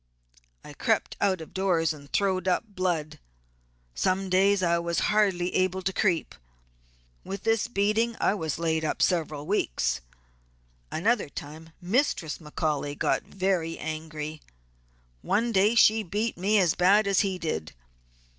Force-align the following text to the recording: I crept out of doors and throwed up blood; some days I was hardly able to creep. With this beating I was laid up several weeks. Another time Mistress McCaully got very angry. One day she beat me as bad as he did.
I 0.63 0.73
crept 0.73 1.15
out 1.21 1.41
of 1.41 1.53
doors 1.53 1.93
and 1.93 2.11
throwed 2.11 2.47
up 2.47 2.63
blood; 2.67 3.19
some 3.93 4.31
days 4.31 4.63
I 4.63 4.79
was 4.79 4.97
hardly 5.13 5.53
able 5.53 5.83
to 5.83 5.93
creep. 5.93 6.33
With 7.23 7.43
this 7.43 7.67
beating 7.67 8.15
I 8.19 8.33
was 8.33 8.57
laid 8.57 8.83
up 8.83 9.03
several 9.03 9.45
weeks. 9.45 10.01
Another 10.91 11.29
time 11.29 11.69
Mistress 11.79 12.39
McCaully 12.39 12.97
got 12.97 13.21
very 13.21 13.77
angry. 13.77 14.41
One 15.21 15.51
day 15.51 15.75
she 15.75 16.01
beat 16.01 16.35
me 16.35 16.57
as 16.57 16.73
bad 16.73 17.05
as 17.05 17.19
he 17.19 17.37
did. 17.37 17.73